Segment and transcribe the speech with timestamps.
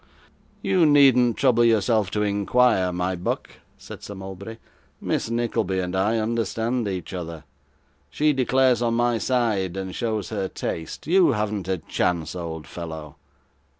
[0.63, 4.57] 'You needn't trouble yourself to inquire, my buck,' said Sir Mulberry;
[4.99, 7.43] 'Miss Nickleby and I understand each other;
[8.09, 11.05] she declares on my side, and shows her taste.
[11.05, 13.17] You haven't a chance, old fellow.